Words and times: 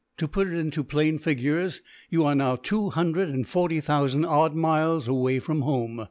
To 0.17 0.27
put 0.27 0.47
it 0.47 0.53
into 0.55 0.83
plain 0.83 1.19
figures, 1.19 1.83
you 2.09 2.23
are 2.25 2.33
now 2.33 2.55
two 2.55 2.89
hundred 2.89 3.29
and 3.29 3.47
forty 3.47 3.79
thousand 3.79 4.25
odd 4.25 4.55
miles 4.55 5.07
away 5.07 5.37
from 5.37 5.61
home. 5.61 5.99